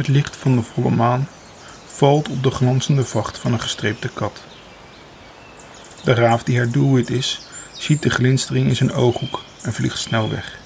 Het 0.00 0.08
licht 0.08 0.36
van 0.36 0.56
de 0.56 0.62
volle 0.62 0.90
maan 0.90 1.28
valt 1.86 2.28
op 2.28 2.42
de 2.42 2.50
glanzende 2.50 3.04
vacht 3.04 3.38
van 3.38 3.52
een 3.52 3.60
gestreepte 3.60 4.08
kat. 4.08 4.42
De 6.04 6.14
raaf 6.14 6.42
die 6.42 6.56
haar 6.56 6.70
doelwit 6.70 7.10
is, 7.10 7.40
ziet 7.72 8.02
de 8.02 8.10
glinstering 8.10 8.66
in 8.66 8.76
zijn 8.76 8.92
ooghoek 8.92 9.42
en 9.62 9.72
vliegt 9.72 9.98
snel 9.98 10.30
weg. 10.30 10.58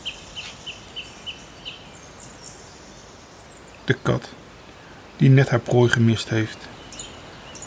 De 3.85 3.97
kat, 4.03 4.29
die 5.17 5.31
net 5.31 5.49
haar 5.49 5.61
prooi 5.61 5.91
gemist 5.91 6.29
heeft, 6.29 6.59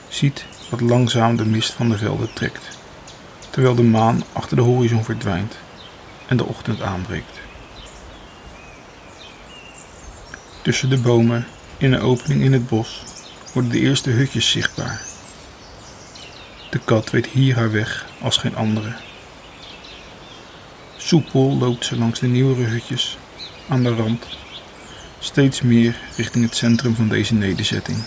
ziet 0.07 0.45
dat 0.69 0.81
langzaam 0.81 1.35
de 1.35 1.45
mist 1.45 1.73
van 1.73 1.89
de 1.89 1.97
velden 1.97 2.33
trekt, 2.33 2.77
terwijl 3.49 3.75
de 3.75 3.83
maan 3.83 4.23
achter 4.33 4.55
de 4.55 4.63
horizon 4.63 5.03
verdwijnt 5.03 5.57
en 6.27 6.37
de 6.37 6.45
ochtend 6.45 6.81
aanbreekt. 6.81 7.39
Tussen 10.61 10.89
de 10.89 10.97
bomen, 10.97 11.47
in 11.77 11.93
een 11.93 12.01
opening 12.01 12.41
in 12.41 12.53
het 12.53 12.67
bos, 12.67 13.03
worden 13.53 13.71
de 13.71 13.79
eerste 13.79 14.09
hutjes 14.09 14.51
zichtbaar. 14.51 15.01
De 16.69 16.79
kat 16.79 17.09
weet 17.09 17.25
hier 17.25 17.55
haar 17.55 17.71
weg 17.71 18.05
als 18.21 18.37
geen 18.37 18.55
andere. 18.55 18.95
Soepel 20.97 21.57
loopt 21.57 21.85
ze 21.85 21.97
langs 21.97 22.19
de 22.19 22.27
nieuwere 22.27 22.63
hutjes 22.63 23.17
aan 23.67 23.83
de 23.83 23.95
rand, 23.95 24.27
steeds 25.19 25.61
meer 25.61 25.99
richting 26.15 26.45
het 26.45 26.55
centrum 26.55 26.95
van 26.95 27.07
deze 27.07 27.33
nederzetting. 27.33 27.97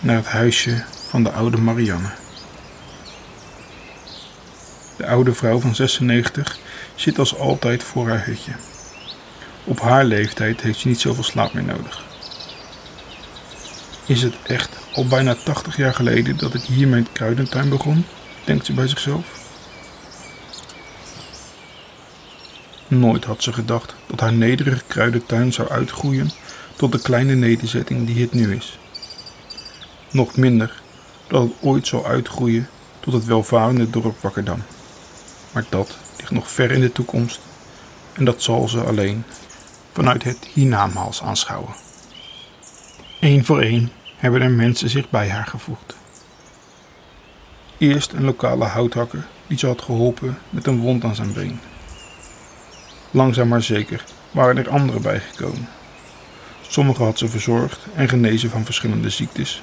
Naar 0.00 0.16
het 0.16 0.26
huisje 0.26 0.84
van 1.08 1.22
de 1.22 1.30
oude 1.30 1.56
Marianne. 1.56 2.10
De 4.96 5.06
oude 5.06 5.34
vrouw 5.34 5.60
van 5.60 5.74
96 5.74 6.58
zit 6.94 7.18
als 7.18 7.36
altijd 7.36 7.82
voor 7.82 8.08
haar 8.08 8.24
hutje. 8.24 8.52
Op 9.64 9.80
haar 9.80 10.04
leeftijd 10.04 10.60
heeft 10.60 10.78
ze 10.78 10.88
niet 10.88 11.00
zoveel 11.00 11.24
slaap 11.24 11.52
meer 11.52 11.64
nodig. 11.64 12.04
Is 14.06 14.22
het 14.22 14.34
echt 14.42 14.78
al 14.92 15.06
bijna 15.06 15.34
80 15.34 15.76
jaar 15.76 15.94
geleden 15.94 16.36
dat 16.36 16.54
ik 16.54 16.62
hier 16.62 16.88
mijn 16.88 17.06
kruidentuin 17.12 17.68
begon? 17.68 18.04
denkt 18.44 18.66
ze 18.66 18.72
bij 18.72 18.88
zichzelf. 18.88 19.42
Nooit 22.86 23.24
had 23.24 23.42
ze 23.42 23.52
gedacht 23.52 23.94
dat 24.06 24.20
haar 24.20 24.32
nederige 24.32 24.82
kruidentuin 24.86 25.52
zou 25.52 25.68
uitgroeien 25.68 26.30
tot 26.76 26.92
de 26.92 27.00
kleine 27.00 27.34
nederzetting 27.34 28.06
die 28.06 28.20
het 28.20 28.32
nu 28.32 28.54
is. 28.56 28.78
Nog 30.10 30.36
minder 30.36 30.82
dat 31.26 31.42
het 31.42 31.52
ooit 31.60 31.86
zal 31.86 32.06
uitgroeien 32.06 32.68
tot 33.00 33.12
het 33.12 33.24
welvarende 33.24 33.90
dorp 33.90 34.20
Wakkerdam. 34.20 34.62
Maar 35.52 35.64
dat 35.68 35.96
ligt 36.18 36.30
nog 36.30 36.50
ver 36.50 36.70
in 36.70 36.80
de 36.80 36.92
toekomst 36.92 37.40
en 38.12 38.24
dat 38.24 38.42
zal 38.42 38.68
ze 38.68 38.80
alleen 38.80 39.24
vanuit 39.94 40.22
het 40.24 40.48
hiernamaals 40.52 41.22
aanschouwen. 41.22 41.74
Eén 43.20 43.44
voor 43.44 43.60
één 43.60 43.90
hebben 44.16 44.42
er 44.42 44.50
mensen 44.50 44.90
zich 44.90 45.10
bij 45.10 45.28
haar 45.28 45.46
gevoegd. 45.46 45.96
Eerst 47.78 48.12
een 48.12 48.24
lokale 48.24 48.64
houthakker 48.64 49.26
die 49.46 49.58
ze 49.58 49.66
had 49.66 49.82
geholpen 49.82 50.38
met 50.50 50.66
een 50.66 50.80
wond 50.80 51.04
aan 51.04 51.14
zijn 51.14 51.32
been. 51.32 51.60
Langzaam 53.10 53.48
maar 53.48 53.62
zeker 53.62 54.04
waren 54.30 54.58
er 54.58 54.70
anderen 54.70 55.02
bijgekomen. 55.02 55.68
Sommigen 56.68 57.04
had 57.04 57.18
ze 57.18 57.28
verzorgd 57.28 57.86
en 57.94 58.08
genezen 58.08 58.50
van 58.50 58.64
verschillende 58.64 59.10
ziektes. 59.10 59.62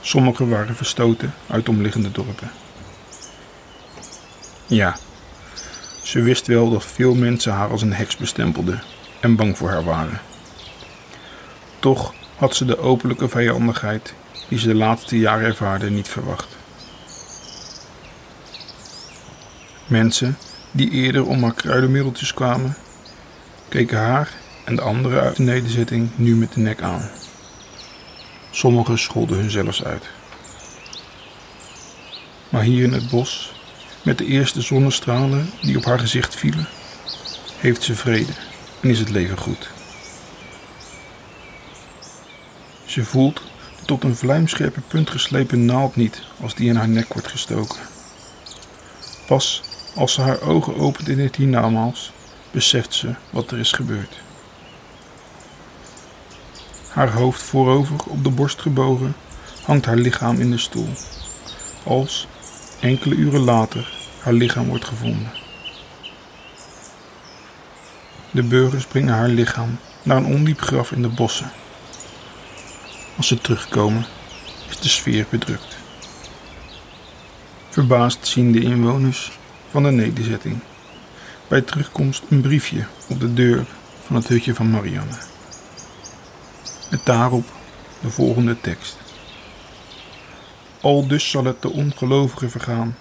Sommigen 0.00 0.48
waren 0.48 0.76
verstoten 0.76 1.34
uit 1.46 1.68
omliggende 1.68 2.10
dorpen. 2.10 2.50
Ja, 4.66 4.96
ze 6.02 6.22
wist 6.22 6.46
wel 6.46 6.70
dat 6.70 6.84
veel 6.84 7.14
mensen 7.14 7.52
haar 7.52 7.70
als 7.70 7.82
een 7.82 7.92
heks 7.92 8.16
bestempelden 8.16 8.82
en 9.24 9.36
bang 9.36 9.58
voor 9.58 9.70
haar 9.70 9.84
waren. 9.84 10.20
Toch 11.78 12.14
had 12.36 12.56
ze 12.56 12.64
de 12.64 12.78
openlijke 12.78 13.28
vijandigheid 13.28 14.14
die 14.48 14.58
ze 14.58 14.66
de 14.66 14.74
laatste 14.74 15.18
jaren 15.18 15.46
ervaarde 15.46 15.90
niet 15.90 16.08
verwacht. 16.08 16.48
Mensen 19.86 20.38
die 20.70 20.90
eerder 20.90 21.26
om 21.26 21.42
haar 21.42 21.54
kruidenmiddeltjes 21.54 22.34
kwamen, 22.34 22.76
keken 23.68 23.98
haar 23.98 24.32
en 24.64 24.76
de 24.76 24.82
anderen 24.82 25.22
uit 25.22 25.36
de 25.36 25.42
nederzetting 25.42 26.10
nu 26.14 26.36
met 26.36 26.52
de 26.52 26.60
nek 26.60 26.82
aan. 26.82 27.10
Sommigen 28.50 28.98
scholden 28.98 29.38
hun 29.38 29.50
zelfs 29.50 29.84
uit. 29.84 30.04
Maar 32.48 32.62
hier 32.62 32.84
in 32.84 32.92
het 32.92 33.10
bos, 33.10 33.52
met 34.02 34.18
de 34.18 34.26
eerste 34.26 34.60
zonnestralen 34.60 35.50
die 35.60 35.76
op 35.76 35.84
haar 35.84 35.98
gezicht 35.98 36.34
vielen, 36.34 36.68
heeft 37.58 37.82
ze 37.82 37.94
vrede 37.94 38.32
is 38.84 38.98
het 38.98 39.10
leven 39.10 39.38
goed. 39.38 39.70
Ze 42.84 43.04
voelt 43.04 43.36
de 43.36 43.84
tot 43.84 44.04
een 44.04 44.16
vlijmscherpe 44.16 44.80
punt 44.80 45.10
geslepen 45.10 45.64
naald 45.64 45.96
niet 45.96 46.22
als 46.40 46.54
die 46.54 46.68
in 46.68 46.76
haar 46.76 46.88
nek 46.88 47.12
wordt 47.12 47.28
gestoken. 47.28 47.78
Pas 49.26 49.62
als 49.94 50.12
ze 50.12 50.20
haar 50.20 50.40
ogen 50.40 50.76
opent 50.76 51.08
in 51.08 51.18
het 51.18 51.36
hiernamaals, 51.36 52.12
beseft 52.50 52.94
ze 52.94 53.14
wat 53.30 53.50
er 53.50 53.58
is 53.58 53.72
gebeurd. 53.72 54.22
Haar 56.88 57.12
hoofd 57.12 57.42
voorover 57.42 57.96
op 58.06 58.24
de 58.24 58.30
borst 58.30 58.60
gebogen, 58.60 59.14
hangt 59.62 59.84
haar 59.84 59.96
lichaam 59.96 60.40
in 60.40 60.50
de 60.50 60.58
stoel. 60.58 60.88
Als, 61.82 62.26
enkele 62.80 63.14
uren 63.14 63.40
later, 63.40 63.92
haar 64.20 64.32
lichaam 64.32 64.68
wordt 64.68 64.84
gevonden. 64.84 65.43
De 68.34 68.42
burgers 68.42 68.86
brengen 68.86 69.14
haar 69.14 69.28
lichaam 69.28 69.78
naar 70.02 70.16
een 70.16 70.34
ondiep 70.34 70.60
graf 70.60 70.92
in 70.92 71.02
de 71.02 71.08
bossen. 71.08 71.50
Als 73.16 73.26
ze 73.26 73.40
terugkomen, 73.40 74.06
is 74.68 74.78
de 74.78 74.88
sfeer 74.88 75.26
bedrukt. 75.30 75.76
Verbaasd 77.68 78.26
zien 78.26 78.52
de 78.52 78.62
inwoners 78.62 79.38
van 79.70 79.82
de 79.82 79.90
nederzetting 79.90 80.58
bij 81.48 81.60
terugkomst 81.60 82.22
een 82.28 82.40
briefje 82.40 82.86
op 83.08 83.20
de 83.20 83.34
deur 83.34 83.66
van 84.06 84.16
het 84.16 84.28
hutje 84.28 84.54
van 84.54 84.70
Marianne. 84.70 85.18
Met 86.90 87.04
daarop 87.04 87.46
de 88.00 88.10
volgende 88.10 88.60
tekst. 88.60 88.96
Al 90.80 91.06
dus 91.06 91.30
zal 91.30 91.44
het 91.44 91.62
de 91.62 91.70
ongelovige 91.70 92.48
vergaan. 92.48 92.96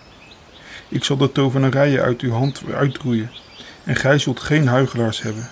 Ik 0.89 1.03
zal 1.03 1.17
de 1.17 1.31
tovenarijen 1.31 2.01
uit 2.03 2.21
uw 2.21 2.31
hand 2.31 2.61
uitroeien 2.73 3.31
en 3.83 3.95
gij 3.95 4.19
zult 4.19 4.39
geen 4.39 4.67
huigelaars 4.67 5.21
hebben. 5.21 5.49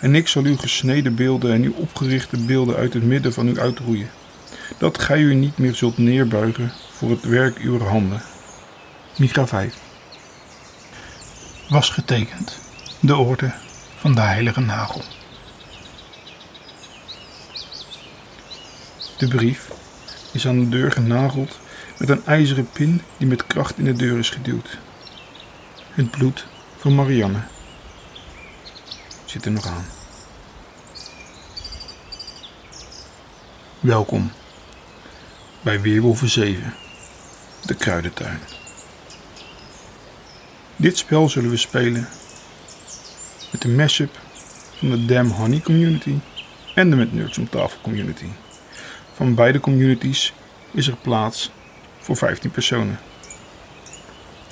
En 0.00 0.14
ik 0.14 0.28
zal 0.28 0.42
uw 0.42 0.56
gesneden 0.56 1.14
beelden 1.14 1.52
en 1.52 1.62
uw 1.62 1.74
opgerichte 1.74 2.36
beelden 2.36 2.76
uit 2.76 2.94
het 2.94 3.02
midden 3.02 3.32
van 3.32 3.48
u 3.48 3.58
uitroeien. 3.58 4.10
Dat 4.78 4.98
gij 5.00 5.20
u 5.20 5.34
niet 5.34 5.58
meer 5.58 5.74
zult 5.74 5.98
neerbuigen 5.98 6.72
voor 6.92 7.10
het 7.10 7.24
werk 7.24 7.58
uw 7.58 7.78
handen. 7.78 8.22
Micha 9.16 9.46
5 9.46 9.74
Was 11.68 11.90
getekend 11.90 12.58
de 13.00 13.16
orde 13.16 13.52
van 13.96 14.14
de 14.14 14.20
heilige 14.20 14.60
nagel. 14.60 15.02
De 19.18 19.28
brief 19.28 19.70
is 20.32 20.46
aan 20.46 20.58
de 20.58 20.68
deur 20.68 20.92
genageld 20.92 21.58
met 21.98 22.08
een 22.08 22.26
ijzeren 22.26 22.70
pin 22.72 23.02
die 23.16 23.26
met 23.26 23.46
kracht 23.46 23.78
in 23.78 23.84
de 23.84 23.92
deur 23.92 24.18
is 24.18 24.30
geduwd. 24.30 24.78
Het 25.90 26.10
bloed 26.10 26.46
van 26.76 26.94
Marianne 26.94 27.40
zit 29.30 29.44
er 29.44 29.50
nog 29.50 29.66
aan. 29.66 29.84
Welkom 33.80 34.32
bij 35.60 35.80
Weerwolven 35.80 36.28
7, 36.28 36.74
de 37.66 37.74
kruidentuin. 37.74 38.38
Dit 40.76 40.98
spel 40.98 41.28
zullen 41.28 41.50
we 41.50 41.56
spelen 41.56 42.08
met 43.52 43.62
de 43.62 43.68
mashup 43.68 44.18
van 44.78 44.90
de 44.90 45.04
Damn 45.04 45.30
Honey 45.30 45.60
community 45.60 46.18
en 46.74 46.90
de 46.90 46.96
Met 46.96 47.12
Nerds 47.12 47.38
om 47.38 47.48
tafel 47.48 47.80
community. 47.80 48.26
Van 49.14 49.34
beide 49.34 49.60
communities 49.60 50.32
is 50.70 50.86
er 50.86 50.96
plaats 50.96 51.50
voor 51.98 52.16
15 52.16 52.50
personen. 52.50 52.98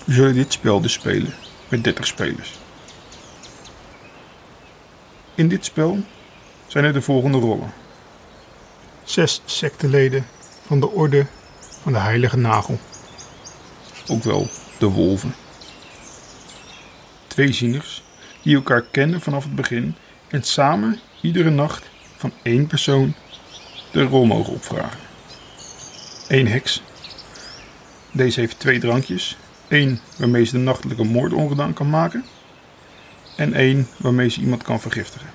We 0.04 0.12
zullen 0.12 0.34
dit 0.34 0.52
spel 0.52 0.80
dus 0.80 0.92
spelen 0.92 1.34
met 1.68 1.84
30 1.84 2.06
spelers. 2.06 2.58
In 5.36 5.48
dit 5.48 5.64
spel 5.64 5.98
zijn 6.66 6.84
er 6.84 6.92
de 6.92 7.02
volgende 7.02 7.38
rollen. 7.38 7.72
Zes 9.04 9.42
secteleden 9.44 10.26
van 10.66 10.80
de 10.80 10.88
Orde 10.90 11.26
van 11.82 11.92
de 11.92 11.98
Heilige 11.98 12.36
Nagel. 12.36 12.78
Ook 14.08 14.22
wel 14.22 14.48
de 14.78 14.86
wolven. 14.86 15.34
Twee 17.26 17.52
zieners 17.52 18.02
die 18.42 18.54
elkaar 18.54 18.82
kennen 18.82 19.20
vanaf 19.20 19.44
het 19.44 19.54
begin 19.54 19.94
en 20.28 20.42
samen 20.42 21.00
iedere 21.20 21.50
nacht 21.50 21.84
van 22.16 22.32
één 22.42 22.66
persoon 22.66 23.14
de 23.92 24.02
rol 24.02 24.24
mogen 24.24 24.52
opvragen. 24.52 25.00
Eén 26.28 26.48
heks. 26.48 26.82
Deze 28.12 28.40
heeft 28.40 28.58
twee 28.58 28.78
drankjes. 28.78 29.36
Eén 29.68 30.00
waarmee 30.18 30.44
ze 30.44 30.52
de 30.52 30.58
nachtelijke 30.58 31.04
moord 31.04 31.32
ongedaan 31.32 31.72
kan 31.72 31.90
maken. 31.90 32.24
En 33.36 33.54
één 33.54 33.88
waarmee 33.96 34.28
ze 34.28 34.40
iemand 34.40 34.62
kan 34.62 34.80
vergiftigen. 34.80 35.30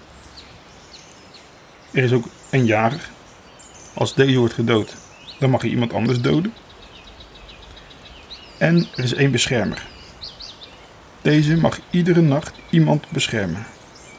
Er 1.92 2.04
is 2.04 2.12
ook 2.12 2.26
en 2.50 2.66
jager. 2.66 3.10
Als 3.94 4.16
deze 4.16 4.38
wordt 4.38 4.54
gedood, 4.54 4.96
dan 5.40 5.50
mag 5.50 5.62
je 5.62 5.70
iemand 5.70 5.94
anders 5.94 6.22
doden. 6.22 6.54
En 8.58 8.88
er 8.96 9.04
is 9.04 9.14
één 9.14 9.32
beschermer. 9.32 9.88
Deze 11.22 11.58
mag 11.58 11.80
iedere 11.90 12.22
nacht 12.22 12.54
iemand 12.70 13.10
beschermen, 13.10 13.66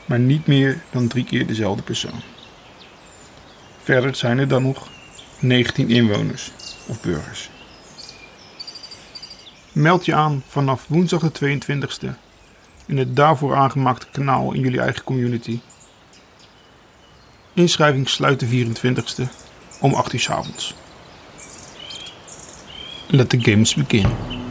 maar 0.07 0.19
niet 0.19 0.47
meer 0.47 0.83
dan 0.91 1.09
drie 1.09 1.25
keer 1.25 1.47
dezelfde 1.47 1.83
persoon. 1.83 2.23
Verder 3.83 4.15
zijn 4.15 4.39
er 4.39 4.49
dan 4.49 4.63
nog 4.63 4.89
19 5.39 5.89
inwoners 5.89 6.51
of 6.87 7.01
burgers. 7.01 7.51
Meld 9.73 10.05
je 10.05 10.15
aan 10.15 10.43
vanaf 10.49 10.85
woensdag 10.89 11.31
de 11.31 11.59
22e 11.61 12.32
in 12.87 12.99
het 12.99 13.17
daarvoor 13.17 13.57
aangemaakte 13.57 14.07
kanaal 14.13 14.53
in 14.53 14.61
jullie 14.61 14.81
eigen 14.81 15.05
community. 15.05 15.61
Inschrijving 17.55 18.09
sluit 18.09 18.41
de 18.41 18.47
24e 18.47 19.29
om 19.81 19.95
8 19.95 20.13
uur 20.13 20.21
s 20.21 20.31
avonds. 20.31 20.75
Let 23.07 23.29
the 23.29 23.41
games 23.41 23.75
begin. 23.75 24.42